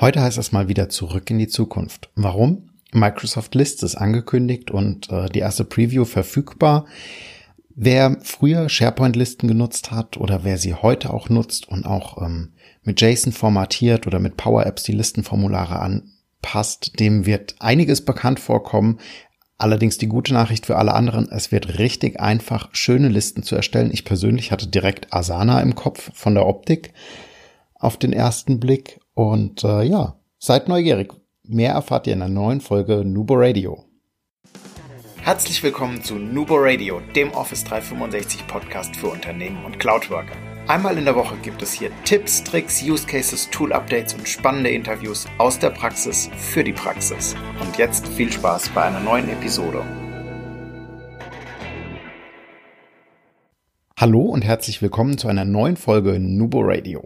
Heute 0.00 0.22
heißt 0.22 0.38
es 0.38 0.50
mal 0.50 0.66
wieder 0.68 0.88
zurück 0.88 1.30
in 1.30 1.38
die 1.38 1.48
Zukunft. 1.48 2.08
Warum? 2.14 2.70
Microsoft 2.92 3.54
Lists 3.54 3.82
ist 3.82 3.96
angekündigt 3.96 4.70
und 4.70 5.10
äh, 5.10 5.28
die 5.28 5.40
erste 5.40 5.64
Preview 5.64 6.06
verfügbar. 6.06 6.86
Wer 7.68 8.16
früher 8.22 8.70
SharePoint-Listen 8.70 9.46
genutzt 9.46 9.90
hat 9.90 10.16
oder 10.16 10.42
wer 10.42 10.56
sie 10.56 10.72
heute 10.72 11.12
auch 11.12 11.28
nutzt 11.28 11.68
und 11.68 11.84
auch 11.84 12.20
ähm, 12.22 12.52
mit 12.82 12.98
JSON 13.02 13.32
formatiert 13.32 14.06
oder 14.06 14.20
mit 14.20 14.38
Power 14.38 14.64
Apps 14.64 14.84
die 14.84 14.92
Listenformulare 14.92 15.78
anpasst, 15.78 16.98
dem 16.98 17.26
wird 17.26 17.56
einiges 17.58 18.02
bekannt 18.02 18.40
vorkommen. 18.40 19.00
Allerdings 19.58 19.98
die 19.98 20.08
gute 20.08 20.32
Nachricht 20.32 20.64
für 20.64 20.76
alle 20.76 20.94
anderen, 20.94 21.28
es 21.30 21.52
wird 21.52 21.78
richtig 21.78 22.18
einfach, 22.18 22.70
schöne 22.72 23.08
Listen 23.08 23.42
zu 23.42 23.54
erstellen. 23.54 23.90
Ich 23.92 24.06
persönlich 24.06 24.50
hatte 24.50 24.66
direkt 24.66 25.12
Asana 25.12 25.60
im 25.60 25.74
Kopf 25.74 26.10
von 26.14 26.34
der 26.34 26.46
Optik 26.46 26.94
auf 27.74 27.98
den 27.98 28.14
ersten 28.14 28.60
Blick. 28.60 28.99
Und 29.14 29.64
äh, 29.64 29.82
ja, 29.82 30.16
seid 30.38 30.68
neugierig. 30.68 31.12
Mehr 31.42 31.72
erfahrt 31.72 32.06
ihr 32.06 32.12
in 32.12 32.22
einer 32.22 32.32
neuen 32.32 32.60
Folge 32.60 33.04
Nubo 33.04 33.34
Radio. 33.36 33.84
Herzlich 35.22 35.62
willkommen 35.62 36.02
zu 36.02 36.14
Nubo 36.14 36.54
Radio, 36.56 37.00
dem 37.14 37.30
Office 37.32 37.64
365 37.64 38.46
Podcast 38.46 38.96
für 38.96 39.08
Unternehmen 39.08 39.64
und 39.64 39.78
Cloudworker. 39.78 40.36
Einmal 40.66 40.96
in 40.96 41.04
der 41.04 41.16
Woche 41.16 41.36
gibt 41.42 41.60
es 41.60 41.72
hier 41.72 41.90
Tipps, 42.04 42.42
Tricks, 42.44 42.82
Use 42.82 43.06
Cases, 43.06 43.50
Tool 43.50 43.72
Updates 43.72 44.14
und 44.14 44.28
spannende 44.28 44.70
Interviews 44.70 45.26
aus 45.38 45.58
der 45.58 45.70
Praxis 45.70 46.30
für 46.36 46.64
die 46.64 46.72
Praxis. 46.72 47.34
Und 47.60 47.76
jetzt 47.76 48.06
viel 48.08 48.32
Spaß 48.32 48.70
bei 48.70 48.82
einer 48.82 49.00
neuen 49.00 49.28
Episode. 49.28 49.84
Hallo 53.98 54.20
und 54.20 54.42
herzlich 54.42 54.80
willkommen 54.80 55.18
zu 55.18 55.28
einer 55.28 55.44
neuen 55.44 55.76
Folge 55.76 56.18
Nubo 56.18 56.60
Radio. 56.62 57.02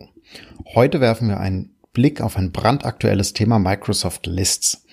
Heute 0.74 1.00
werfen 1.00 1.28
wir 1.28 1.40
einen 1.40 1.73
Blick 1.94 2.20
auf 2.20 2.36
ein 2.36 2.52
brandaktuelles 2.52 3.32
Thema 3.32 3.58
Microsoft 3.58 4.26
Lists. 4.26 4.84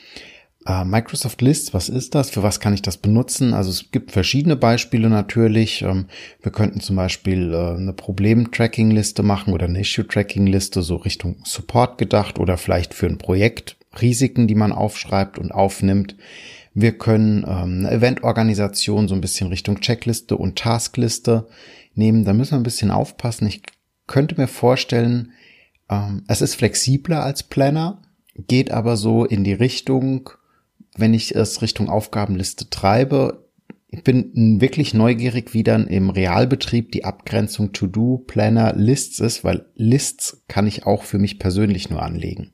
Uh, 0.69 0.85
Microsoft 0.85 1.41
Lists, 1.41 1.73
was 1.73 1.89
ist 1.89 2.13
das? 2.13 2.29
Für 2.29 2.43
was 2.43 2.59
kann 2.59 2.75
ich 2.75 2.83
das 2.83 2.97
benutzen? 2.97 3.55
Also 3.55 3.71
es 3.71 3.89
gibt 3.89 4.11
verschiedene 4.11 4.55
Beispiele 4.55 5.09
natürlich. 5.09 5.81
Ähm, 5.81 6.05
wir 6.43 6.51
könnten 6.51 6.79
zum 6.81 6.95
Beispiel 6.95 7.51
uh, 7.51 7.75
eine 7.75 7.93
Problem-Tracking-Liste 7.93 9.23
machen 9.23 9.53
oder 9.53 9.65
eine 9.65 9.79
Issue-Tracking-Liste, 9.79 10.83
so 10.83 10.97
Richtung 10.97 11.37
Support 11.43 11.97
gedacht 11.97 12.37
oder 12.37 12.57
vielleicht 12.57 12.93
für 12.93 13.07
ein 13.07 13.17
Projekt 13.17 13.75
Risiken, 13.99 14.47
die 14.47 14.53
man 14.53 14.71
aufschreibt 14.71 15.39
und 15.39 15.51
aufnimmt. 15.51 16.15
Wir 16.75 16.97
können 16.97 17.43
ähm, 17.43 17.85
eine 17.85 17.91
Eventorganisation 17.91 19.07
so 19.07 19.15
ein 19.15 19.21
bisschen 19.21 19.47
Richtung 19.47 19.81
Checkliste 19.81 20.37
und 20.37 20.59
Taskliste 20.59 21.47
nehmen. 21.95 22.23
Da 22.23 22.33
müssen 22.33 22.51
wir 22.51 22.59
ein 22.59 22.63
bisschen 22.63 22.91
aufpassen. 22.91 23.47
Ich 23.47 23.63
könnte 24.05 24.39
mir 24.39 24.47
vorstellen, 24.47 25.33
es 26.27 26.41
ist 26.41 26.55
flexibler 26.55 27.23
als 27.23 27.43
Planner, 27.43 28.01
geht 28.35 28.71
aber 28.71 28.95
so 28.95 29.25
in 29.25 29.43
die 29.43 29.53
Richtung, 29.53 30.29
wenn 30.95 31.13
ich 31.13 31.35
es 31.35 31.61
Richtung 31.61 31.89
Aufgabenliste 31.89 32.69
treibe. 32.69 33.45
Ich 33.89 34.03
bin 34.03 34.61
wirklich 34.61 34.93
neugierig, 34.93 35.53
wie 35.53 35.63
dann 35.63 35.87
im 35.87 36.09
Realbetrieb 36.09 36.93
die 36.93 37.03
Abgrenzung 37.03 37.73
To-Do, 37.73 38.19
Planner, 38.19 38.73
Lists 38.73 39.19
ist, 39.19 39.43
weil 39.43 39.65
Lists 39.75 40.43
kann 40.47 40.65
ich 40.65 40.85
auch 40.85 41.03
für 41.03 41.19
mich 41.19 41.39
persönlich 41.39 41.89
nur 41.89 42.01
anlegen. 42.01 42.51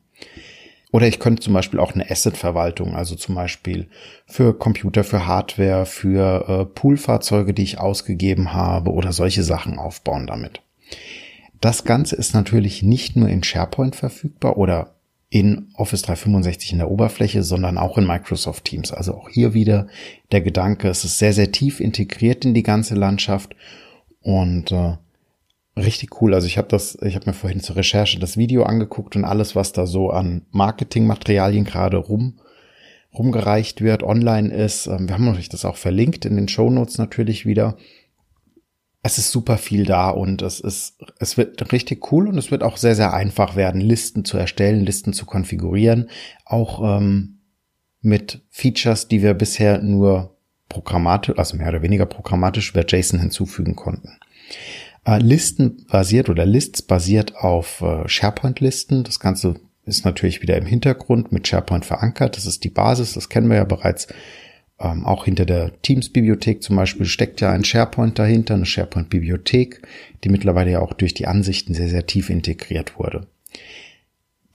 Oder 0.92 1.08
ich 1.08 1.20
könnte 1.20 1.44
zum 1.44 1.54
Beispiel 1.54 1.80
auch 1.80 1.94
eine 1.94 2.10
Asset-Verwaltung, 2.10 2.96
also 2.96 3.16
zum 3.16 3.36
Beispiel 3.36 3.88
für 4.26 4.58
Computer, 4.58 5.04
für 5.04 5.28
Hardware, 5.28 5.86
für 5.86 6.48
äh, 6.48 6.66
Poolfahrzeuge, 6.66 7.54
die 7.54 7.64
ich 7.64 7.78
ausgegeben 7.78 8.54
habe 8.54 8.92
oder 8.92 9.12
solche 9.12 9.44
Sachen 9.44 9.78
aufbauen 9.78 10.26
damit. 10.26 10.62
Das 11.62 11.84
Ganze 11.84 12.16
ist 12.16 12.34
natürlich 12.34 12.84
nicht 12.84 13.16
nur 13.16 13.30
in 13.30 13.44
SharePoint 13.44 13.96
verfügbar 13.96 14.58
oder 14.58 14.96
in 15.30 15.70
Office 15.74 16.04
365 16.04 16.72
in 16.72 16.78
der 16.78 16.90
Oberfläche, 16.90 17.44
sondern 17.44 17.78
auch 17.78 17.98
in 17.98 18.08
Microsoft 18.08 18.66
Teams. 18.66 18.92
Also 18.92 19.16
auch 19.16 19.30
hier 19.30 19.54
wieder 19.54 19.88
der 20.32 20.42
Gedanke, 20.42 20.88
es 20.88 21.04
ist 21.04 21.18
sehr, 21.18 21.34
sehr 21.34 21.52
tief 21.52 21.80
integriert 21.80 22.46
in 22.46 22.54
die 22.54 22.64
ganze 22.64 22.96
Landschaft 22.96 23.56
und 24.22 24.72
äh, 24.72 24.98
richtig 25.76 26.22
cool. 26.22 26.34
Also 26.34 26.48
ich 26.48 26.58
habe 26.58 26.70
das, 26.70 26.98
ich 27.02 27.16
habe 27.16 27.26
mir 27.26 27.34
vorhin 27.34 27.60
zur 27.60 27.76
Recherche 27.76 28.20
das 28.20 28.38
Video 28.38 28.64
angeguckt 28.64 29.16
und 29.16 29.26
alles, 29.26 29.56
was 29.56 29.74
da 29.74 29.86
so 29.86 30.12
an 30.12 30.46
Marketingmaterialien 30.52 31.66
gerade 31.66 31.98
rum 31.98 32.40
rumgereicht 33.18 33.82
wird, 33.82 34.04
online 34.04 34.54
ist. 34.54 34.88
Ähm, 34.88 35.08
wir 35.08 35.16
haben 35.16 35.28
euch 35.28 35.50
das 35.50 35.66
auch 35.66 35.78
verlinkt 35.78 36.26
in 36.26 36.36
den 36.36 36.48
Show 36.48 36.70
Notes 36.70 36.98
natürlich 36.98 37.46
wieder 37.46 37.78
es 39.04 39.18
ist 39.18 39.32
super 39.32 39.58
viel 39.58 39.86
da 39.86 40.10
und 40.10 40.42
es 40.42 40.60
ist, 40.60 40.98
es 41.20 41.38
wird 41.38 41.72
richtig 41.72 42.12
cool 42.12 42.28
und 42.28 42.38
es 42.38 42.52
wird 42.52 42.64
auch 42.64 42.78
sehr, 42.78 42.96
sehr 42.96 43.14
einfach 43.14 43.56
werden, 43.56 43.80
Listen 43.80 44.26
zu 44.26 44.38
erstellen, 44.38 44.86
Listen 44.86 45.14
zu 45.14 45.26
konfigurieren, 45.26 46.10
auch 46.46 46.98
ähm, 46.98 47.40
mit 48.02 48.42
Features, 48.50 49.08
die 49.08 49.22
wir 49.22 49.34
bisher 49.34 49.82
nur 49.82 50.38
programmatisch, 50.70 51.38
also 51.38 51.58
mehr 51.58 51.70
oder 51.70 51.82
weniger 51.82 52.06
programmatisch 52.06 52.72
über 52.72 52.86
JSON 52.86 53.20
hinzufügen 53.20 53.76
konnten. 53.76 54.18
Äh, 55.06 55.20
Listen 55.20 55.86
basiert 55.90 56.30
oder 56.30 56.46
Lists 56.46 56.82
basiert 56.82 57.36
auf 57.38 57.82
äh, 57.82 58.08
SharePoint-Listen. 58.08 59.04
Das 59.04 59.20
Ganze 59.20 59.56
ist 59.86 60.04
natürlich 60.04 60.42
wieder 60.42 60.58
im 60.58 60.66
Hintergrund 60.66 61.32
mit 61.32 61.48
SharePoint 61.48 61.86
verankert. 61.86 62.36
Das 62.36 62.46
ist 62.46 62.64
die 62.64 62.70
Basis, 62.70 63.14
das 63.14 63.30
kennen 63.30 63.50
wir 63.50 63.56
ja 63.56 63.64
bereits 63.64 64.08
ähm, 64.80 65.06
auch 65.06 65.26
hinter 65.26 65.46
der 65.46 65.82
Teams-Bibliothek 65.82 66.62
zum 66.62 66.76
Beispiel 66.76 67.06
steckt 67.06 67.42
ja 67.42 67.52
ein 67.52 67.64
SharePoint 67.64 68.20
dahinter, 68.20 68.54
eine 68.54 68.66
SharePoint-Bibliothek, 68.66 69.82
die 70.24 70.30
mittlerweile 70.30 70.72
ja 70.72 70.80
auch 70.80 70.94
durch 70.94 71.14
die 71.14 71.28
Ansichten 71.28 71.74
sehr, 71.74 71.90
sehr 71.90 72.06
tief 72.06 72.30
integriert 72.30 73.00
wurde. 73.00 73.28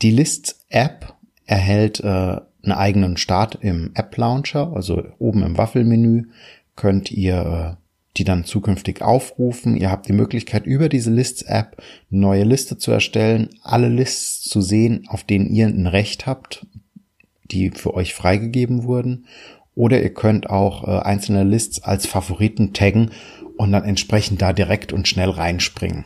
Die 0.00 0.10
Lists-App 0.10 1.14
erhält 1.46 2.00
äh, 2.00 2.06
einen 2.06 2.72
eigenen 2.72 3.16
Start 3.16 3.58
im 3.62 3.90
App-Launcher, 3.94 4.72
also 4.74 5.02
oben 5.18 5.42
im 5.42 5.58
Waffelmenü 5.58 6.28
könnt 6.76 7.10
ihr 7.10 7.76
äh, 7.78 7.82
die 8.18 8.24
dann 8.24 8.44
zukünftig 8.44 9.00
aufrufen. 9.00 9.76
Ihr 9.76 9.90
habt 9.90 10.06
die 10.06 10.12
Möglichkeit, 10.12 10.66
über 10.66 10.88
diese 10.88 11.10
Lists-App 11.10 11.82
neue 12.10 12.44
Liste 12.44 12.76
zu 12.76 12.92
erstellen, 12.92 13.48
alle 13.62 13.88
Lists 13.88 14.42
zu 14.42 14.60
sehen, 14.60 15.04
auf 15.08 15.24
denen 15.24 15.46
ihr 15.46 15.66
ein 15.66 15.86
Recht 15.86 16.26
habt, 16.26 16.66
die 17.50 17.70
für 17.70 17.94
euch 17.94 18.12
freigegeben 18.14 18.84
wurden 18.84 19.26
oder 19.74 20.02
ihr 20.02 20.12
könnt 20.12 20.50
auch 20.50 20.86
äh, 20.86 21.00
einzelne 21.02 21.44
Lists 21.44 21.82
als 21.82 22.06
Favoriten 22.06 22.72
taggen 22.72 23.10
und 23.56 23.72
dann 23.72 23.84
entsprechend 23.84 24.42
da 24.42 24.52
direkt 24.52 24.92
und 24.92 25.08
schnell 25.08 25.30
reinspringen. 25.30 26.04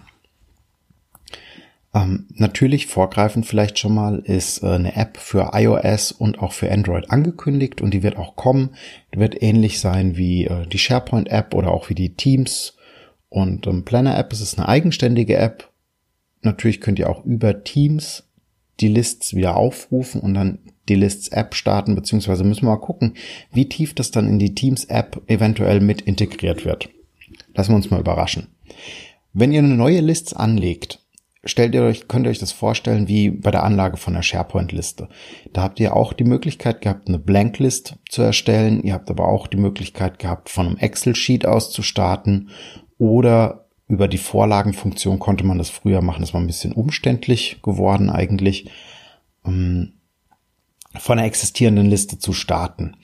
Ähm, 1.94 2.26
natürlich 2.34 2.86
vorgreifend 2.86 3.46
vielleicht 3.46 3.78
schon 3.78 3.94
mal 3.94 4.18
ist 4.18 4.62
äh, 4.62 4.66
eine 4.66 4.96
App 4.96 5.16
für 5.16 5.52
iOS 5.54 6.12
und 6.12 6.38
auch 6.40 6.52
für 6.52 6.70
Android 6.70 7.10
angekündigt 7.10 7.80
und 7.80 7.92
die 7.92 8.02
wird 8.02 8.18
auch 8.18 8.36
kommen. 8.36 8.74
Die 9.14 9.18
wird 9.18 9.42
ähnlich 9.42 9.80
sein 9.80 10.16
wie 10.16 10.44
äh, 10.44 10.66
die 10.66 10.78
SharePoint 10.78 11.28
App 11.28 11.54
oder 11.54 11.70
auch 11.70 11.88
wie 11.88 11.94
die 11.94 12.14
Teams 12.14 12.76
und 13.30 13.66
ähm, 13.66 13.84
Planner 13.84 14.18
App. 14.18 14.32
Es 14.32 14.42
ist 14.42 14.58
eine 14.58 14.68
eigenständige 14.68 15.38
App. 15.38 15.70
Natürlich 16.42 16.80
könnt 16.80 16.98
ihr 16.98 17.08
auch 17.08 17.24
über 17.24 17.64
Teams 17.64 18.24
die 18.80 18.88
Lists 18.88 19.34
wieder 19.34 19.56
aufrufen 19.56 20.20
und 20.20 20.34
dann 20.34 20.58
die 20.88 20.94
Lists-App 20.94 21.54
starten, 21.54 21.94
beziehungsweise 21.94 22.44
müssen 22.44 22.62
wir 22.62 22.70
mal 22.70 22.76
gucken, 22.76 23.14
wie 23.52 23.68
tief 23.68 23.94
das 23.94 24.10
dann 24.10 24.28
in 24.28 24.38
die 24.38 24.54
Teams-App 24.54 25.22
eventuell 25.26 25.80
mit 25.80 26.02
integriert 26.02 26.64
wird. 26.64 26.88
Lassen 27.54 27.72
wir 27.72 27.76
uns 27.76 27.90
mal 27.90 28.00
überraschen. 28.00 28.48
Wenn 29.32 29.52
ihr 29.52 29.58
eine 29.58 29.76
neue 29.76 30.00
List 30.00 30.36
anlegt, 30.36 31.00
stellt 31.44 31.74
ihr 31.74 31.82
euch, 31.82 32.08
könnt 32.08 32.26
ihr 32.26 32.30
euch 32.30 32.38
das 32.38 32.52
vorstellen 32.52 33.08
wie 33.08 33.30
bei 33.30 33.50
der 33.50 33.64
Anlage 33.64 33.96
von 33.96 34.14
einer 34.14 34.22
SharePoint-Liste. 34.22 35.08
Da 35.52 35.62
habt 35.62 35.80
ihr 35.80 35.94
auch 35.94 36.12
die 36.12 36.24
Möglichkeit 36.24 36.80
gehabt, 36.80 37.08
eine 37.08 37.18
Blank-List 37.18 37.96
zu 38.08 38.22
erstellen. 38.22 38.82
Ihr 38.82 38.94
habt 38.94 39.10
aber 39.10 39.28
auch 39.28 39.46
die 39.46 39.56
Möglichkeit 39.56 40.18
gehabt, 40.18 40.48
von 40.48 40.66
einem 40.66 40.76
Excel-Sheet 40.76 41.46
aus 41.46 41.70
zu 41.70 41.82
starten 41.82 42.48
oder 42.98 43.66
über 43.88 44.08
die 44.08 44.18
Vorlagenfunktion 44.18 45.18
konnte 45.18 45.44
man 45.44 45.58
das 45.58 45.70
früher 45.70 46.02
machen. 46.02 46.20
Das 46.20 46.34
war 46.34 46.40
ein 46.40 46.46
bisschen 46.46 46.72
umständlich 46.72 47.60
geworden 47.62 48.10
eigentlich. 48.10 48.70
Ähm, 49.44 49.92
von 50.98 51.18
einer 51.18 51.26
existierenden 51.26 51.86
Liste 51.86 52.18
zu 52.18 52.32
starten. 52.32 52.96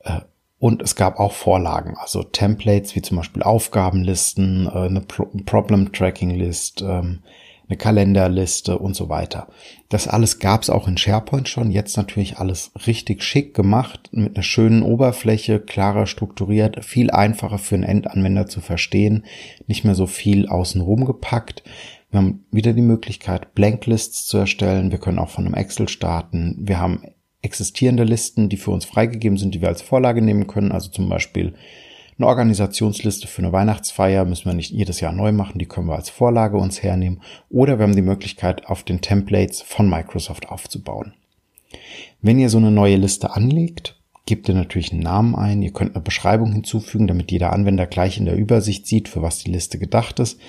Äh, 0.00 0.20
und 0.58 0.82
es 0.82 0.96
gab 0.96 1.20
auch 1.20 1.32
Vorlagen, 1.32 1.96
also 1.98 2.22
Templates 2.22 2.94
wie 2.94 3.02
zum 3.02 3.18
Beispiel 3.18 3.42
Aufgabenlisten, 3.42 4.66
äh, 4.66 4.86
eine 4.86 5.00
Problem-Tracking-List, 5.00 6.82
ähm, 6.82 7.22
eine 7.68 7.76
Kalenderliste 7.76 8.78
und 8.78 8.94
so 8.94 9.08
weiter. 9.08 9.48
Das 9.88 10.06
alles 10.06 10.38
gab 10.38 10.62
es 10.62 10.70
auch 10.70 10.86
in 10.86 10.96
SharePoint 10.96 11.48
schon. 11.48 11.72
Jetzt 11.72 11.96
natürlich 11.96 12.38
alles 12.38 12.70
richtig 12.86 13.22
schick 13.24 13.54
gemacht, 13.54 14.08
mit 14.12 14.36
einer 14.36 14.44
schönen 14.44 14.82
Oberfläche, 14.82 15.58
klarer 15.58 16.06
strukturiert, 16.06 16.84
viel 16.84 17.10
einfacher 17.10 17.58
für 17.58 17.74
einen 17.74 17.84
Endanwender 17.84 18.46
zu 18.46 18.60
verstehen, 18.60 19.24
nicht 19.66 19.84
mehr 19.84 19.96
so 19.96 20.06
viel 20.06 20.48
außenrum 20.48 21.04
gepackt. 21.04 21.64
Wir 22.10 22.20
haben 22.20 22.44
wieder 22.50 22.72
die 22.72 22.82
Möglichkeit, 22.82 23.54
Blanklists 23.54 24.26
zu 24.26 24.38
erstellen. 24.38 24.90
Wir 24.90 24.98
können 24.98 25.18
auch 25.18 25.30
von 25.30 25.44
einem 25.44 25.54
Excel 25.54 25.88
starten. 25.88 26.56
Wir 26.60 26.78
haben 26.78 27.02
existierende 27.42 28.04
Listen, 28.04 28.48
die 28.48 28.56
für 28.56 28.70
uns 28.70 28.84
freigegeben 28.84 29.38
sind, 29.38 29.54
die 29.54 29.60
wir 29.60 29.68
als 29.68 29.82
Vorlage 29.82 30.22
nehmen 30.22 30.46
können. 30.46 30.72
Also 30.72 30.90
zum 30.90 31.08
Beispiel 31.08 31.54
Eine 32.18 32.28
Organisationsliste 32.28 33.28
für 33.28 33.42
eine 33.42 33.52
Weihnachtsfeier 33.52 34.24
müssen 34.24 34.46
wir 34.46 34.54
nicht 34.54 34.70
jedes 34.70 35.00
Jahr 35.00 35.12
neu 35.12 35.32
machen, 35.32 35.58
die 35.58 35.66
können 35.66 35.88
wir 35.88 35.96
als 35.96 36.08
Vorlage 36.08 36.56
uns 36.56 36.82
hernehmen. 36.82 37.20
Oder 37.50 37.78
wir 37.78 37.82
haben 37.82 37.94
die 37.94 38.02
Möglichkeit, 38.02 38.66
auf 38.66 38.84
den 38.84 39.02
Templates 39.02 39.60
von 39.60 39.90
Microsoft 39.90 40.48
aufzubauen. 40.48 41.12
Wenn 42.22 42.38
ihr 42.38 42.48
so 42.48 42.56
eine 42.56 42.70
neue 42.70 42.96
Liste 42.96 43.34
anlegt, 43.34 44.00
gebt 44.24 44.48
ihr 44.48 44.54
natürlich 44.54 44.92
einen 44.92 45.02
Namen 45.02 45.34
ein. 45.34 45.60
Ihr 45.60 45.72
könnt 45.72 45.94
eine 45.94 46.02
Beschreibung 46.02 46.52
hinzufügen, 46.52 47.06
damit 47.06 47.30
jeder 47.30 47.52
Anwender 47.52 47.86
gleich 47.86 48.16
in 48.16 48.24
der 48.24 48.36
Übersicht 48.36 48.86
sieht, 48.86 49.08
für 49.08 49.20
was 49.20 49.40
die 49.40 49.50
Liste 49.50 49.78
gedacht 49.78 50.18
ist. 50.18 50.40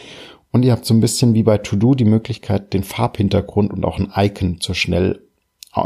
Und 0.51 0.63
ihr 0.63 0.71
habt 0.71 0.85
so 0.85 0.93
ein 0.93 1.01
bisschen 1.01 1.33
wie 1.33 1.43
bei 1.43 1.57
To-Do 1.57 1.93
die 1.93 2.05
Möglichkeit, 2.05 2.73
den 2.73 2.83
Farbhintergrund 2.83 3.71
und 3.71 3.85
auch 3.85 3.99
ein 3.99 4.11
Icon 4.15 4.59
zur 4.59 4.75
schnell 4.75 5.21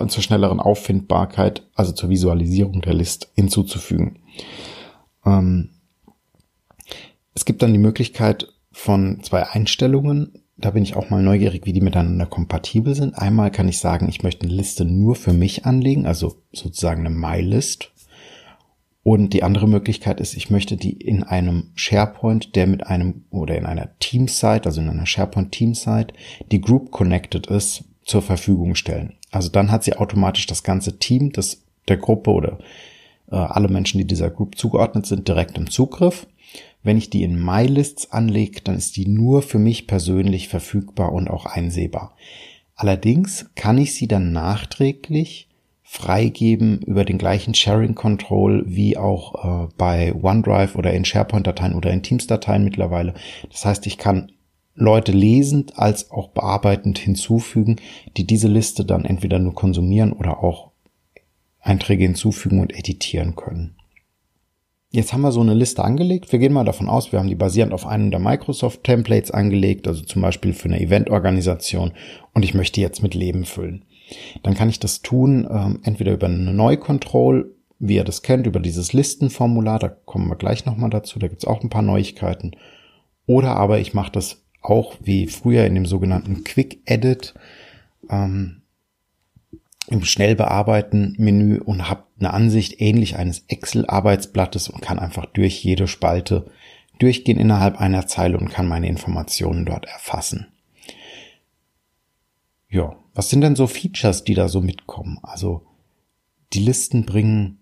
zur 0.08 0.24
schnelleren 0.24 0.62
Auffindbarkeit, 0.62 1.68
also 1.76 1.92
zur 1.92 2.10
Visualisierung 2.10 2.82
der 2.82 2.94
List 2.94 3.30
hinzuzufügen. 3.36 4.20
Ähm, 5.26 5.72
es 7.34 7.46
gibt 7.46 7.62
dann 7.62 7.74
die 7.74 7.80
Möglichkeit 7.80 8.48
von 8.72 9.22
zwei 9.24 9.48
Einstellungen. 9.50 10.44
Da 10.58 10.72
bin 10.72 10.84
ich 10.84 10.96
auch 10.96 11.10
mal 11.10 11.24
neugierig, 11.24 11.66
wie 11.66 11.74
die 11.74 11.82
miteinander 11.82 12.26
kompatibel 12.26 12.96
sind. 12.96 13.16
Einmal 13.16 13.52
kann 13.52 13.68
ich 13.68 13.80
sagen, 13.80 14.08
ich 14.10 14.24
möchte 14.24 14.46
eine 14.46 14.56
Liste 14.56 14.86
nur 14.86 15.16
für 15.16 15.34
mich 15.34 15.66
anlegen, 15.66 16.06
also 16.06 16.36
sozusagen 16.54 17.06
eine 17.06 17.16
MyList. 17.16 17.92
Und 19.04 19.34
die 19.34 19.44
andere 19.44 19.68
Möglichkeit 19.68 20.20
ist, 20.20 20.36
ich 20.36 20.52
möchte 20.52 20.78
die 20.78 20.92
in 20.92 21.24
einem 21.24 21.72
SharePoint, 21.74 22.56
der 22.56 22.68
mit 22.68 22.86
einem 22.86 23.24
oder 23.32 23.58
in 23.58 23.66
einer 23.66 23.90
Teamsite, 24.00 24.66
also 24.66 24.80
in 24.80 24.90
einer 24.90 25.08
SharePoint 25.08 25.52
Teamsite, 25.52 26.14
die 26.52 26.62
Group 26.62 26.92
connected 26.92 27.48
ist, 27.48 27.84
zur 28.04 28.22
Verfügung 28.22 28.76
stellen. 28.76 29.14
Also 29.32 29.50
dann 29.50 29.72
hat 29.72 29.84
sie 29.84 29.96
automatisch 29.96 30.46
das 30.46 30.64
ganze 30.64 31.00
Team 31.00 31.32
des, 31.32 31.64
der 31.88 31.98
Gruppe 31.98 32.32
oder 32.32 32.60
äh, 33.32 33.36
alle 33.36 33.70
Menschen, 33.70 33.98
die 33.98 34.06
dieser 34.06 34.30
Group 34.30 34.58
zugeordnet 34.58 35.06
sind, 35.06 35.28
direkt 35.28 35.58
im 35.58 35.70
Zugriff. 35.70 36.28
Wenn 36.84 36.98
ich 36.98 37.10
die 37.10 37.24
in 37.24 37.44
MyLists 37.44 38.12
anlege, 38.12 38.62
dann 38.62 38.76
ist 38.76 38.98
die 38.98 39.08
nur 39.08 39.42
für 39.42 39.60
mich 39.60 39.88
persönlich 39.88 40.48
verfügbar 40.48 41.12
und 41.12 41.30
auch 41.30 41.46
einsehbar. 41.46 42.16
Allerdings 42.76 43.50
kann 43.56 43.78
ich 43.78 43.94
sie 43.94 44.08
dann 44.08 44.32
nachträglich 44.32 45.48
freigeben 45.92 46.80
über 46.84 47.04
den 47.04 47.18
gleichen 47.18 47.54
Sharing 47.54 47.96
Control 47.96 48.64
wie 48.66 48.96
auch 48.96 49.66
äh, 49.66 49.68
bei 49.78 50.16
OneDrive 50.16 50.78
oder 50.78 50.94
in 50.94 51.04
SharePoint-Dateien 51.04 51.76
oder 51.76 51.92
in 51.92 52.02
Teams-Dateien 52.02 52.64
mittlerweile. 52.64 53.14
Das 53.50 53.66
heißt, 53.66 53.86
ich 53.88 53.98
kann 53.98 54.32
Leute 54.74 55.12
lesend 55.12 55.78
als 55.78 56.10
auch 56.10 56.30
bearbeitend 56.30 56.98
hinzufügen, 56.98 57.76
die 58.16 58.26
diese 58.26 58.48
Liste 58.48 58.86
dann 58.86 59.04
entweder 59.04 59.38
nur 59.38 59.54
konsumieren 59.54 60.14
oder 60.14 60.42
auch 60.42 60.72
Einträge 61.60 62.06
hinzufügen 62.06 62.62
und 62.62 62.74
editieren 62.74 63.36
können. 63.36 63.76
Jetzt 64.92 65.12
haben 65.12 65.22
wir 65.22 65.34
so 65.34 65.42
eine 65.42 65.56
Liste 65.56 65.84
angelegt. 65.84 66.32
Wir 66.32 66.40
gehen 66.40 66.54
mal 66.54 66.64
davon 66.64 66.88
aus, 66.88 67.12
wir 67.12 67.20
haben 67.20 67.28
die 67.28 67.36
basierend 67.36 67.74
auf 67.74 67.86
einem 67.86 68.12
der 68.12 68.22
Microsoft 68.22 68.86
Templates 68.86 69.32
angelegt, 69.32 69.90
also 69.90 70.04
zum 70.04 70.22
Beispiel 70.22 70.54
für 70.54 70.70
eine 70.70 70.80
Eventorganisation 70.80 71.92
und 72.32 72.46
ich 72.46 72.54
möchte 72.54 72.80
jetzt 72.80 73.04
mit 73.04 73.14
Leben 73.14 73.44
füllen 73.44 73.84
dann 74.44 74.54
kann 74.54 74.70
ich 74.70 74.80
das 74.80 75.02
tun, 75.02 75.48
ähm, 75.50 75.80
entweder 75.84 76.14
über 76.14 76.28
eine 76.28 76.54
Neukontroll, 76.54 77.56
wie 77.80 77.96
ihr 77.96 78.04
das 78.04 78.22
kennt, 78.22 78.48
über 78.48 78.60
dieses 78.60 78.94
Listenformular, 78.94 79.80
da 79.80 79.90
kommen 79.90 80.28
wir 80.28 80.36
gleich 80.36 80.66
nochmal 80.66 80.90
dazu, 80.90 81.20
da 81.20 81.28
gibt's 81.28 81.46
auch 81.46 81.64
ein 81.64 81.70
paar 81.70 81.82
Neuigkeiten. 81.82 82.52
Oder 83.26 83.56
aber 83.56 83.80
ich 83.80 83.94
mache 83.94 84.12
das 84.12 84.44
auch 84.62 84.96
wie 85.02 85.28
früher 85.28 85.66
in 85.66 85.76
dem 85.76 85.86
sogenannten 85.86 86.44
Quick 86.44 86.82
Edit, 86.86 87.34
ähm, 88.10 88.62
im 89.88 90.06
Schnellbearbeiten-Menü 90.06 91.60
und 91.60 91.90
habe 91.90 92.04
eine 92.20 92.34
Ansicht 92.34 92.80
ähnlich 92.80 93.18
eines 93.18 93.46
Excel-Arbeitsblattes 93.48 94.70
und 94.70 94.82
kann 94.82 95.00
einfach 95.00 95.26
durch 95.26 95.64
jede 95.64 95.88
Spalte 95.88 96.50
durchgehen 97.00 97.40
innerhalb 97.40 97.80
einer 97.80 98.08
Zeile 98.08 98.38
und 98.38 98.50
kann 98.50 98.68
meine 98.68 98.88
Informationen 98.88 99.66
dort 99.66 99.86
erfassen. 99.86 100.48
Ja, 102.70 102.96
was 103.14 103.30
sind 103.30 103.42
denn 103.42 103.56
so 103.56 103.68
Features, 103.68 104.24
die 104.24 104.34
da 104.34 104.48
so 104.48 104.62
mitkommen? 104.62 105.20
Also 105.22 105.66
die 106.54 106.60
Listen 106.60 107.06
bringen 107.06 107.58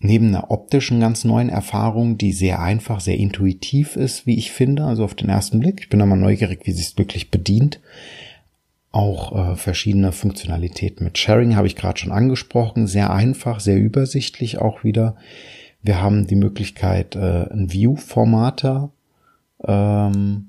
neben 0.00 0.28
einer 0.28 0.50
optischen 0.50 1.00
ganz 1.00 1.24
neuen 1.24 1.50
Erfahrung, 1.50 2.16
die 2.16 2.32
sehr 2.32 2.60
einfach, 2.60 3.00
sehr 3.00 3.18
intuitiv 3.18 3.96
ist, 3.96 4.26
wie 4.26 4.36
ich 4.36 4.50
finde, 4.50 4.84
also 4.84 5.04
auf 5.04 5.14
den 5.14 5.28
ersten 5.28 5.60
Blick. 5.60 5.80
Ich 5.80 5.88
bin 5.90 5.98
mal 6.00 6.16
neugierig, 6.16 6.60
wie 6.64 6.72
sie 6.72 6.82
es 6.82 6.96
wirklich 6.96 7.30
bedient. 7.30 7.80
Auch 8.92 9.52
äh, 9.52 9.56
verschiedene 9.56 10.12
Funktionalitäten 10.12 11.04
mit 11.04 11.18
Sharing 11.18 11.54
habe 11.54 11.66
ich 11.66 11.76
gerade 11.76 11.98
schon 11.98 12.12
angesprochen. 12.12 12.86
Sehr 12.86 13.12
einfach, 13.12 13.60
sehr 13.60 13.78
übersichtlich 13.78 14.58
auch 14.58 14.82
wieder. 14.82 15.16
Wir 15.82 16.00
haben 16.00 16.26
die 16.26 16.36
Möglichkeit, 16.36 17.14
äh, 17.14 17.46
ein 17.50 17.70
View-Formater 17.70 18.90
ähm, 19.64 20.48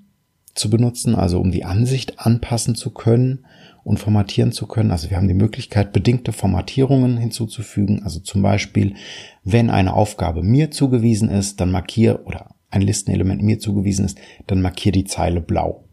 zu 0.55 0.69
benutzen, 0.69 1.13
also 1.13 1.39
um 1.39 1.51
die 1.51 1.65
Ansicht 1.65 2.19
anpassen 2.19 2.75
zu 2.75 2.91
können 2.91 3.45
und 3.83 3.99
formatieren 3.99 4.51
zu 4.51 4.67
können. 4.67 4.91
Also 4.91 5.09
wir 5.09 5.17
haben 5.17 5.27
die 5.27 5.33
Möglichkeit, 5.33 5.93
bedingte 5.93 6.33
Formatierungen 6.33 7.17
hinzuzufügen. 7.17 8.03
Also 8.03 8.19
zum 8.19 8.41
Beispiel, 8.41 8.95
wenn 9.43 9.69
eine 9.69 9.93
Aufgabe 9.93 10.43
mir 10.43 10.71
zugewiesen 10.71 11.29
ist, 11.29 11.59
dann 11.59 11.71
markiere 11.71 12.23
oder 12.25 12.55
ein 12.69 12.81
Listenelement 12.81 13.41
mir 13.41 13.59
zugewiesen 13.59 14.05
ist, 14.05 14.17
dann 14.47 14.61
markiere 14.61 14.93
die 14.93 15.05
Zeile 15.05 15.41
blau. 15.41 15.83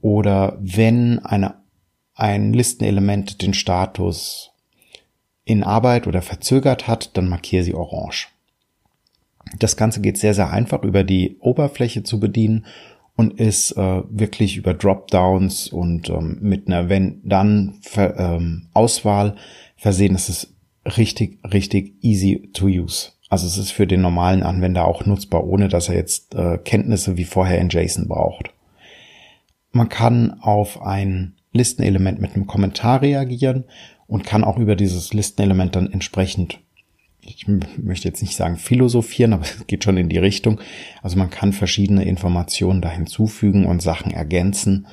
Oder 0.00 0.56
wenn 0.60 1.18
eine, 1.20 1.54
ein 2.14 2.52
Listenelement 2.52 3.42
den 3.42 3.54
Status 3.54 4.50
in 5.44 5.64
Arbeit 5.64 6.06
oder 6.06 6.22
verzögert 6.22 6.86
hat, 6.86 7.16
dann 7.16 7.28
markiere 7.28 7.64
sie 7.64 7.74
orange. 7.74 8.28
Das 9.58 9.76
Ganze 9.76 10.00
geht 10.00 10.18
sehr, 10.18 10.34
sehr 10.34 10.50
einfach 10.50 10.82
über 10.82 11.04
die 11.04 11.36
Oberfläche 11.40 12.02
zu 12.02 12.20
bedienen 12.20 12.66
und 13.16 13.38
ist 13.38 13.72
äh, 13.72 14.02
wirklich 14.08 14.56
über 14.56 14.74
Dropdowns 14.74 15.68
und 15.68 16.08
ähm, 16.08 16.38
mit 16.40 16.66
einer 16.66 16.88
Wenn-Dann 16.88 17.80
ähm, 17.96 18.68
Auswahl 18.72 19.36
versehen. 19.76 20.14
Es 20.14 20.28
ist 20.28 20.54
richtig, 20.96 21.38
richtig 21.44 21.94
easy 22.02 22.50
to 22.52 22.66
use. 22.66 23.10
Also 23.28 23.46
es 23.46 23.56
ist 23.56 23.70
für 23.70 23.86
den 23.86 24.02
normalen 24.02 24.42
Anwender 24.42 24.86
auch 24.86 25.06
nutzbar, 25.06 25.44
ohne 25.44 25.68
dass 25.68 25.88
er 25.88 25.94
jetzt 25.94 26.34
äh, 26.34 26.58
Kenntnisse 26.58 27.16
wie 27.16 27.24
vorher 27.24 27.60
in 27.60 27.68
JSON 27.68 28.08
braucht. 28.08 28.50
Man 29.72 29.88
kann 29.88 30.38
auf 30.40 30.82
ein 30.82 31.34
Listenelement 31.52 32.20
mit 32.20 32.34
einem 32.34 32.46
Kommentar 32.46 33.02
reagieren 33.02 33.64
und 34.06 34.24
kann 34.24 34.44
auch 34.44 34.58
über 34.58 34.76
dieses 34.76 35.14
Listenelement 35.14 35.76
dann 35.76 35.90
entsprechend 35.90 36.60
ich 37.24 37.46
möchte 37.46 38.08
jetzt 38.08 38.20
nicht 38.20 38.36
sagen 38.36 38.56
philosophieren, 38.56 39.32
aber 39.32 39.42
es 39.58 39.66
geht 39.66 39.84
schon 39.84 39.96
in 39.96 40.08
die 40.08 40.18
Richtung. 40.18 40.60
Also 41.02 41.16
man 41.16 41.30
kann 41.30 41.52
verschiedene 41.52 42.04
Informationen 42.04 42.82
da 42.82 42.90
hinzufügen 42.90 43.66
und 43.66 43.80
Sachen 43.80 44.12
ergänzen 44.12 44.86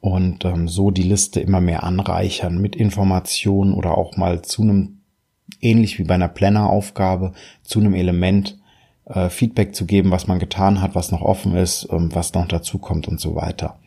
und 0.00 0.44
ähm, 0.44 0.68
so 0.68 0.90
die 0.90 1.02
Liste 1.02 1.40
immer 1.40 1.60
mehr 1.60 1.84
anreichern 1.84 2.60
mit 2.60 2.76
Informationen 2.76 3.72
oder 3.72 3.96
auch 3.96 4.16
mal 4.16 4.42
zu 4.42 4.62
einem, 4.62 4.98
ähnlich 5.60 5.98
wie 5.98 6.04
bei 6.04 6.14
einer 6.14 6.28
Planner-Aufgabe, 6.28 7.32
zu 7.62 7.80
einem 7.80 7.94
Element 7.94 8.58
äh, 9.06 9.28
Feedback 9.28 9.74
zu 9.74 9.86
geben, 9.86 10.10
was 10.10 10.26
man 10.26 10.38
getan 10.38 10.80
hat, 10.82 10.94
was 10.94 11.12
noch 11.12 11.22
offen 11.22 11.54
ist, 11.54 11.88
ähm, 11.90 12.10
was 12.12 12.34
noch 12.34 12.48
dazu 12.48 12.78
kommt 12.78 13.08
und 13.08 13.20
so 13.20 13.34
weiter. 13.34 13.78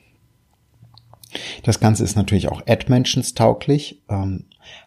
Das 1.63 1.79
Ganze 1.79 2.03
ist 2.03 2.15
natürlich 2.15 2.49
auch 2.49 2.61
Ad-Mentions 2.67 3.33
tauglich. 3.33 4.01
Ähm, 4.09 4.45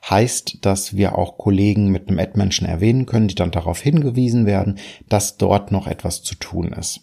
heißt, 0.09 0.59
dass 0.63 0.97
wir 0.97 1.17
auch 1.17 1.39
Kollegen 1.39 1.91
mit 1.91 2.09
einem 2.09 2.19
Ad-Menschen 2.19 2.67
erwähnen 2.67 3.07
können, 3.07 3.29
die 3.29 3.35
dann 3.35 3.51
darauf 3.51 3.81
hingewiesen 3.81 4.47
werden, 4.47 4.79
dass 5.09 5.37
dort 5.37 5.71
noch 5.73 5.87
etwas 5.87 6.23
zu 6.23 6.35
tun 6.35 6.73
ist. 6.73 7.01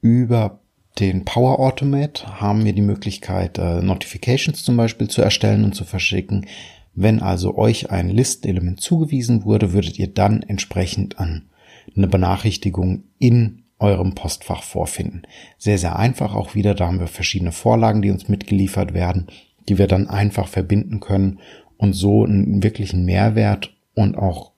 Über 0.00 0.60
den 0.98 1.24
Power 1.24 1.60
Automate 1.60 2.40
haben 2.40 2.64
wir 2.64 2.72
die 2.72 2.82
Möglichkeit, 2.82 3.58
äh, 3.58 3.80
Notifications 3.82 4.64
zum 4.64 4.76
Beispiel 4.76 5.08
zu 5.08 5.22
erstellen 5.22 5.64
und 5.64 5.74
zu 5.74 5.84
verschicken. 5.84 6.46
Wenn 6.94 7.22
also 7.22 7.56
euch 7.56 7.90
ein 7.90 8.08
Listenelement 8.08 8.80
zugewiesen 8.80 9.44
wurde, 9.44 9.72
würdet 9.72 9.98
ihr 9.98 10.08
dann 10.08 10.42
entsprechend 10.42 11.20
an 11.20 11.48
eine 11.96 12.08
Benachrichtigung 12.08 13.04
in 13.18 13.62
eurem 13.78 14.14
Postfach 14.14 14.62
vorfinden. 14.62 15.22
Sehr, 15.56 15.78
sehr 15.78 15.98
einfach 15.98 16.34
auch 16.34 16.54
wieder. 16.54 16.74
Da 16.74 16.86
haben 16.86 17.00
wir 17.00 17.06
verschiedene 17.06 17.52
Vorlagen, 17.52 18.02
die 18.02 18.10
uns 18.10 18.28
mitgeliefert 18.28 18.94
werden, 18.94 19.28
die 19.68 19.78
wir 19.78 19.86
dann 19.86 20.08
einfach 20.08 20.48
verbinden 20.48 21.00
können 21.00 21.40
und 21.76 21.92
so 21.92 22.24
einen 22.24 22.62
wirklichen 22.62 23.04
Mehrwert 23.04 23.74
und 23.94 24.16
auch 24.16 24.52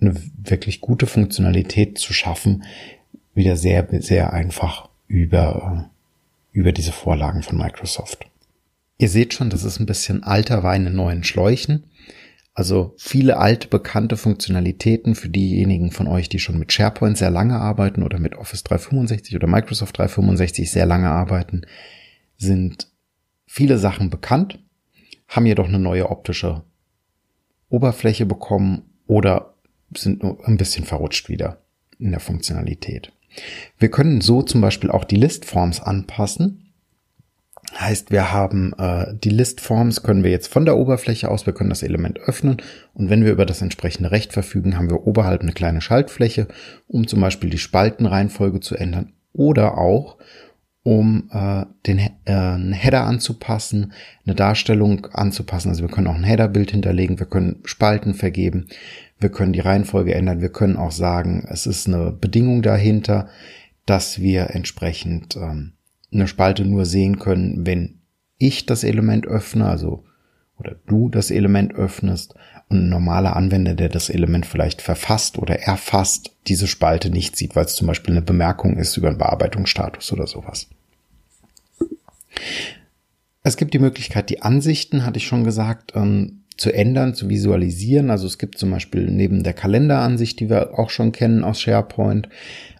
eine 0.00 0.14
wirklich 0.36 0.80
gute 0.80 1.06
Funktionalität 1.06 1.98
zu 1.98 2.12
schaffen, 2.12 2.64
wieder 3.34 3.56
sehr, 3.56 3.86
sehr 4.00 4.32
einfach 4.32 4.88
über, 5.08 5.90
über 6.52 6.72
diese 6.72 6.92
Vorlagen 6.92 7.42
von 7.42 7.58
Microsoft. 7.58 8.26
Ihr 8.98 9.08
seht 9.08 9.34
schon, 9.34 9.50
das 9.50 9.64
ist 9.64 9.78
ein 9.78 9.86
bisschen 9.86 10.22
alter 10.22 10.62
Wein 10.62 10.86
in 10.86 10.94
neuen 10.94 11.24
Schläuchen. 11.24 11.84
Also 12.56 12.94
viele 12.96 13.36
alte 13.36 13.68
bekannte 13.68 14.16
Funktionalitäten 14.16 15.14
für 15.14 15.28
diejenigen 15.28 15.90
von 15.90 16.08
euch, 16.08 16.30
die 16.30 16.38
schon 16.38 16.58
mit 16.58 16.72
SharePoint 16.72 17.18
sehr 17.18 17.28
lange 17.28 17.56
arbeiten 17.56 18.02
oder 18.02 18.18
mit 18.18 18.34
Office 18.34 18.64
365 18.64 19.36
oder 19.36 19.46
Microsoft 19.46 19.98
365 19.98 20.70
sehr 20.70 20.86
lange 20.86 21.10
arbeiten, 21.10 21.66
sind 22.38 22.88
viele 23.46 23.76
Sachen 23.76 24.08
bekannt, 24.08 24.58
haben 25.28 25.44
jedoch 25.44 25.68
eine 25.68 25.78
neue 25.78 26.08
optische 26.08 26.62
Oberfläche 27.68 28.24
bekommen 28.24 28.84
oder 29.06 29.52
sind 29.94 30.22
nur 30.22 30.42
ein 30.48 30.56
bisschen 30.56 30.86
verrutscht 30.86 31.28
wieder 31.28 31.60
in 31.98 32.10
der 32.10 32.20
Funktionalität. 32.20 33.12
Wir 33.78 33.90
können 33.90 34.22
so 34.22 34.40
zum 34.40 34.62
Beispiel 34.62 34.90
auch 34.90 35.04
die 35.04 35.16
Listforms 35.16 35.82
anpassen. 35.82 36.65
Heißt, 37.78 38.10
wir 38.10 38.32
haben 38.32 38.72
äh, 38.78 39.14
die 39.14 39.28
Listforms, 39.28 40.02
können 40.02 40.24
wir 40.24 40.30
jetzt 40.30 40.50
von 40.50 40.64
der 40.64 40.76
Oberfläche 40.76 41.30
aus, 41.30 41.44
wir 41.44 41.52
können 41.52 41.70
das 41.70 41.82
Element 41.82 42.18
öffnen 42.20 42.56
und 42.94 43.10
wenn 43.10 43.24
wir 43.24 43.32
über 43.32 43.44
das 43.44 43.60
entsprechende 43.60 44.10
Recht 44.10 44.32
verfügen, 44.32 44.78
haben 44.78 44.88
wir 44.88 45.06
oberhalb 45.06 45.42
eine 45.42 45.52
kleine 45.52 45.82
Schaltfläche, 45.82 46.48
um 46.86 47.06
zum 47.06 47.20
Beispiel 47.20 47.50
die 47.50 47.58
Spaltenreihenfolge 47.58 48.60
zu 48.60 48.76
ändern 48.76 49.12
oder 49.32 49.76
auch 49.76 50.16
um 50.86 51.28
äh, 51.32 51.66
den 51.86 51.98
äh, 51.98 52.10
einen 52.26 52.72
Header 52.72 53.02
anzupassen, 53.06 53.92
eine 54.24 54.36
Darstellung 54.36 55.06
anzupassen. 55.06 55.68
Also 55.68 55.82
wir 55.82 55.90
können 55.90 56.06
auch 56.06 56.14
ein 56.14 56.22
Headerbild 56.22 56.70
hinterlegen, 56.70 57.18
wir 57.18 57.26
können 57.26 57.60
Spalten 57.64 58.14
vergeben, 58.14 58.68
wir 59.18 59.30
können 59.30 59.52
die 59.52 59.58
Reihenfolge 59.58 60.14
ändern, 60.14 60.40
wir 60.40 60.50
können 60.50 60.76
auch 60.76 60.92
sagen, 60.92 61.44
es 61.50 61.66
ist 61.66 61.88
eine 61.88 62.12
Bedingung 62.12 62.62
dahinter, 62.62 63.28
dass 63.84 64.20
wir 64.20 64.50
entsprechend 64.50 65.34
ähm, 65.34 65.72
eine 66.12 66.28
Spalte 66.28 66.64
nur 66.64 66.84
sehen 66.84 67.18
können, 67.18 67.66
wenn 67.66 68.00
ich 68.38 68.66
das 68.66 68.84
Element 68.84 69.26
öffne, 69.26 69.66
also 69.66 70.04
oder 70.58 70.76
du 70.86 71.08
das 71.08 71.30
Element 71.30 71.74
öffnest 71.74 72.34
und 72.68 72.78
ein 72.78 72.88
normaler 72.88 73.36
Anwender, 73.36 73.74
der 73.74 73.88
das 73.88 74.08
Element 74.08 74.46
vielleicht 74.46 74.80
verfasst 74.80 75.38
oder 75.38 75.60
erfasst, 75.60 76.34
diese 76.46 76.66
Spalte 76.66 77.10
nicht 77.10 77.36
sieht, 77.36 77.54
weil 77.54 77.66
es 77.66 77.74
zum 77.74 77.86
Beispiel 77.86 78.14
eine 78.14 78.22
Bemerkung 78.22 78.78
ist 78.78 78.96
über 78.96 79.08
einen 79.08 79.18
Bearbeitungsstatus 79.18 80.12
oder 80.12 80.26
sowas. 80.26 80.68
Es 83.42 83.56
gibt 83.56 83.74
die 83.74 83.78
Möglichkeit, 83.78 84.30
die 84.30 84.42
Ansichten, 84.42 85.04
hatte 85.04 85.18
ich 85.18 85.26
schon 85.26 85.44
gesagt, 85.44 85.92
ähm, 85.94 86.42
zu 86.56 86.72
ändern, 86.72 87.14
zu 87.14 87.28
visualisieren. 87.28 88.10
Also 88.10 88.26
es 88.26 88.38
gibt 88.38 88.58
zum 88.58 88.70
Beispiel 88.70 89.10
neben 89.10 89.42
der 89.42 89.52
Kalenderansicht, 89.52 90.40
die 90.40 90.50
wir 90.50 90.78
auch 90.78 90.90
schon 90.90 91.12
kennen 91.12 91.44
aus 91.44 91.60
SharePoint, 91.60 92.28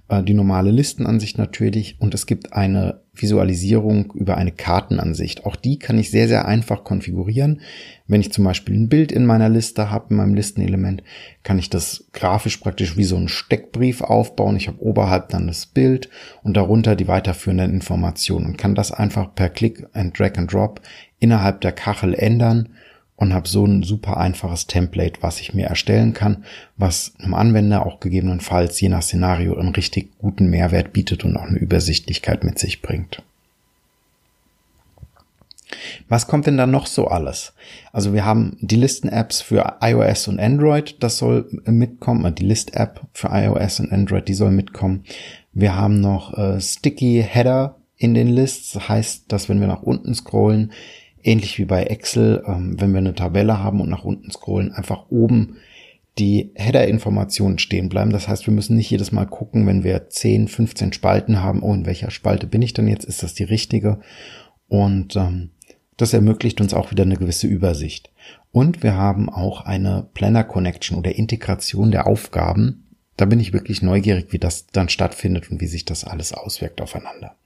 äh, 0.08 0.22
die 0.22 0.34
normale 0.34 0.70
Listenansicht 0.70 1.38
natürlich 1.38 2.00
und 2.00 2.14
es 2.14 2.26
gibt 2.26 2.52
eine 2.52 3.02
Visualisierung 3.20 4.12
über 4.14 4.36
eine 4.36 4.52
Kartenansicht. 4.52 5.44
Auch 5.46 5.56
die 5.56 5.78
kann 5.78 5.98
ich 5.98 6.10
sehr, 6.10 6.28
sehr 6.28 6.46
einfach 6.46 6.84
konfigurieren. 6.84 7.60
Wenn 8.06 8.20
ich 8.20 8.32
zum 8.32 8.44
Beispiel 8.44 8.74
ein 8.74 8.88
Bild 8.88 9.12
in 9.12 9.26
meiner 9.26 9.48
Liste 9.48 9.90
habe, 9.90 10.06
in 10.10 10.16
meinem 10.16 10.34
Listenelement, 10.34 11.02
kann 11.42 11.58
ich 11.58 11.70
das 11.70 12.06
grafisch 12.12 12.58
praktisch 12.58 12.96
wie 12.96 13.04
so 13.04 13.16
einen 13.16 13.28
Steckbrief 13.28 14.00
aufbauen. 14.02 14.56
Ich 14.56 14.68
habe 14.68 14.82
oberhalb 14.82 15.28
dann 15.30 15.46
das 15.46 15.66
Bild 15.66 16.08
und 16.42 16.56
darunter 16.56 16.96
die 16.96 17.08
weiterführenden 17.08 17.72
Informationen 17.72 18.46
und 18.46 18.58
kann 18.58 18.74
das 18.74 18.92
einfach 18.92 19.34
per 19.34 19.48
Click 19.48 19.86
and 19.92 20.18
Drag 20.18 20.36
and 20.36 20.52
Drop 20.52 20.80
innerhalb 21.18 21.60
der 21.60 21.72
Kachel 21.72 22.14
ändern 22.14 22.68
und 23.16 23.32
habe 23.32 23.48
so 23.48 23.64
ein 23.64 23.82
super 23.82 24.18
einfaches 24.18 24.66
Template, 24.66 25.22
was 25.22 25.40
ich 25.40 25.54
mir 25.54 25.66
erstellen 25.66 26.12
kann, 26.12 26.44
was 26.76 27.14
einem 27.18 27.34
Anwender 27.34 27.86
auch 27.86 28.00
gegebenenfalls 28.00 28.80
je 28.80 28.88
nach 28.88 29.02
Szenario 29.02 29.56
einen 29.56 29.74
richtig 29.74 30.18
guten 30.18 30.48
Mehrwert 30.48 30.92
bietet 30.92 31.24
und 31.24 31.36
auch 31.36 31.46
eine 31.46 31.58
Übersichtlichkeit 31.58 32.44
mit 32.44 32.58
sich 32.58 32.82
bringt. 32.82 33.22
Was 36.08 36.28
kommt 36.28 36.46
denn 36.46 36.56
da 36.56 36.66
noch 36.66 36.86
so 36.86 37.08
alles? 37.08 37.52
Also 37.92 38.12
wir 38.12 38.24
haben 38.24 38.56
die 38.60 38.76
Listen-Apps 38.76 39.40
für 39.40 39.78
iOS 39.80 40.28
und 40.28 40.38
Android, 40.38 40.96
das 41.00 41.18
soll 41.18 41.48
mitkommen, 41.64 42.24
äh, 42.24 42.32
die 42.32 42.44
List-App 42.44 43.00
für 43.12 43.28
iOS 43.32 43.80
und 43.80 43.92
Android, 43.92 44.28
die 44.28 44.34
soll 44.34 44.50
mitkommen. 44.50 45.04
Wir 45.52 45.74
haben 45.74 46.00
noch 46.00 46.36
äh, 46.36 46.60
Sticky 46.60 47.24
Header 47.26 47.76
in 47.96 48.14
den 48.14 48.28
Lists, 48.28 48.88
heißt, 48.88 49.24
dass 49.32 49.48
wenn 49.48 49.60
wir 49.60 49.66
nach 49.66 49.82
unten 49.82 50.14
scrollen, 50.14 50.72
ähnlich 51.26 51.58
wie 51.58 51.64
bei 51.64 51.84
Excel, 51.84 52.42
ähm, 52.46 52.80
wenn 52.80 52.92
wir 52.92 52.98
eine 52.98 53.14
Tabelle 53.14 53.62
haben 53.62 53.80
und 53.80 53.90
nach 53.90 54.04
unten 54.04 54.30
scrollen, 54.30 54.72
einfach 54.72 55.10
oben 55.10 55.56
die 56.18 56.52
Header-Informationen 56.54 57.58
stehen 57.58 57.88
bleiben. 57.88 58.10
Das 58.10 58.26
heißt, 58.26 58.46
wir 58.46 58.54
müssen 58.54 58.76
nicht 58.76 58.90
jedes 58.90 59.12
Mal 59.12 59.26
gucken, 59.26 59.66
wenn 59.66 59.84
wir 59.84 60.08
10, 60.08 60.48
15 60.48 60.92
Spalten 60.92 61.42
haben, 61.42 61.62
oh, 61.62 61.74
in 61.74 61.84
welcher 61.84 62.10
Spalte 62.10 62.46
bin 62.46 62.62
ich 62.62 62.72
denn 62.72 62.88
jetzt? 62.88 63.04
Ist 63.04 63.22
das 63.22 63.34
die 63.34 63.44
richtige? 63.44 64.00
Und 64.68 65.16
ähm, 65.16 65.50
das 65.96 66.14
ermöglicht 66.14 66.60
uns 66.60 66.72
auch 66.72 66.90
wieder 66.90 67.04
eine 67.04 67.16
gewisse 67.16 67.46
Übersicht. 67.46 68.10
Und 68.50 68.82
wir 68.82 68.94
haben 68.94 69.28
auch 69.28 69.62
eine 69.62 70.08
Planner 70.14 70.44
Connection 70.44 70.98
oder 70.98 71.14
Integration 71.14 71.90
der 71.90 72.06
Aufgaben. 72.06 72.86
Da 73.16 73.26
bin 73.26 73.40
ich 73.40 73.52
wirklich 73.52 73.82
neugierig, 73.82 74.28
wie 74.30 74.38
das 74.38 74.66
dann 74.68 74.88
stattfindet 74.88 75.50
und 75.50 75.60
wie 75.60 75.66
sich 75.66 75.84
das 75.84 76.04
alles 76.04 76.32
auswirkt 76.32 76.80
aufeinander. 76.80 77.36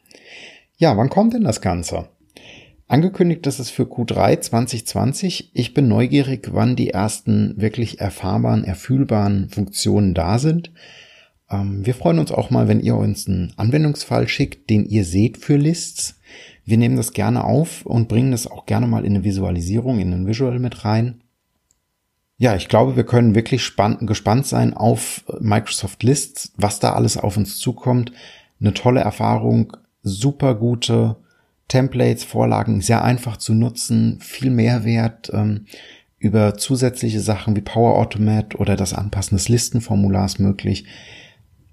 Ja, 0.77 0.97
wann 0.97 1.11
kommt 1.11 1.35
denn 1.35 1.45
das 1.45 1.61
Ganze? 1.61 2.09
Angekündigt 2.91 3.47
ist 3.47 3.61
es 3.61 3.71
für 3.71 3.85
Q3 3.85 4.41
2020. 4.41 5.53
Ich 5.55 5.75
bin 5.75 5.87
neugierig, 5.87 6.49
wann 6.51 6.75
die 6.75 6.91
ersten 6.91 7.55
wirklich 7.57 8.01
erfahrbaren, 8.01 8.65
erfühlbaren 8.65 9.49
Funktionen 9.49 10.13
da 10.13 10.41
sind. 10.41 10.73
Ähm, 11.49 11.87
wir 11.87 11.95
freuen 11.95 12.19
uns 12.19 12.33
auch 12.33 12.51
mal, 12.51 12.67
wenn 12.67 12.81
ihr 12.81 12.97
uns 12.97 13.29
einen 13.29 13.53
Anwendungsfall 13.57 14.27
schickt, 14.27 14.71
den 14.71 14.87
ihr 14.87 15.05
seht 15.05 15.39
für 15.39 15.57
Lists. 15.57 16.19
Wir 16.65 16.79
nehmen 16.79 16.97
das 16.97 17.13
gerne 17.13 17.45
auf 17.45 17.87
und 17.87 18.09
bringen 18.09 18.33
das 18.33 18.49
auch 18.49 18.67
gerne 18.67 18.89
mal 18.89 19.05
in 19.05 19.15
eine 19.15 19.23
Visualisierung, 19.23 20.01
in 20.01 20.13
ein 20.13 20.27
Visual 20.27 20.59
mit 20.59 20.85
rein. 20.85 21.23
Ja, 22.39 22.57
ich 22.57 22.67
glaube, 22.67 22.97
wir 22.97 23.05
können 23.05 23.37
wirklich 23.37 23.63
spann- 23.63 24.05
gespannt 24.05 24.49
sein 24.49 24.75
auf 24.75 25.23
Microsoft 25.39 26.03
Lists, 26.03 26.55
was 26.57 26.81
da 26.81 26.95
alles 26.95 27.17
auf 27.17 27.37
uns 27.37 27.57
zukommt. 27.57 28.11
Eine 28.61 28.75
tolle 28.75 29.01
Erfahrung, 29.01 29.77
super 30.03 30.57
gute 30.57 31.15
Templates, 31.71 32.25
Vorlagen 32.25 32.81
sehr 32.81 33.03
einfach 33.03 33.39
zu 33.39 33.55
nutzen, 33.55 34.19
viel 34.21 34.51
Mehrwert 34.51 35.31
ähm, 35.33 35.67
über 36.19 36.57
zusätzliche 36.57 37.21
Sachen 37.21 37.57
wie 37.57 37.63
Power 37.63 37.97
Automate 37.97 38.59
oder 38.59 38.77
das 38.77 38.93
Anpassen 38.93 39.37
des 39.37 39.49
Listenformulars 39.49 40.39
möglich. 40.39 40.85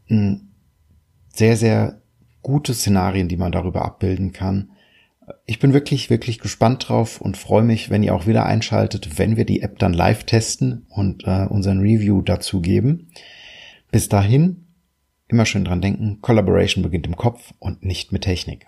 Sehr, 0.08 1.58
sehr 1.58 2.02
gute 2.42 2.74
Szenarien, 2.74 3.28
die 3.28 3.36
man 3.36 3.52
darüber 3.52 3.84
abbilden 3.84 4.32
kann. 4.32 4.72
Ich 5.46 5.60
bin 5.60 5.74
wirklich, 5.74 6.10
wirklich 6.10 6.40
gespannt 6.40 6.88
drauf 6.88 7.20
und 7.20 7.36
freue 7.36 7.64
mich, 7.64 7.90
wenn 7.90 8.04
ihr 8.04 8.16
auch 8.16 8.26
wieder 8.26 8.46
einschaltet, 8.46 9.20
wenn 9.20 9.36
wir 9.36 9.44
die 9.44 9.62
App 9.62 9.80
dann 9.80 9.92
live 9.92 10.24
testen 10.24 10.86
und 10.88 11.26
äh, 11.26 11.46
unseren 11.50 11.82
Review 11.82 12.22
dazu 12.22 12.62
geben. 12.62 13.10
Bis 13.92 14.08
dahin, 14.08 14.68
immer 15.28 15.46
schön 15.46 15.66
dran 15.66 15.82
denken, 15.82 16.20
Collaboration 16.22 16.84
beginnt 16.84 17.08
im 17.08 17.18
Kopf 17.18 17.54
und 17.60 17.84
nicht 17.84 18.14
mit 18.14 18.22
Technik. 18.22 18.68